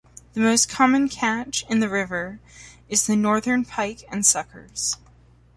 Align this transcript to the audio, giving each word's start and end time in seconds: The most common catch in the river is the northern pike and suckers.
The 0.33 0.39
most 0.39 0.67
common 0.67 1.09
catch 1.09 1.63
in 1.69 1.79
the 1.79 1.87
river 1.87 2.39
is 2.89 3.05
the 3.05 3.15
northern 3.15 3.63
pike 3.63 4.03
and 4.09 4.25
suckers. 4.25 4.97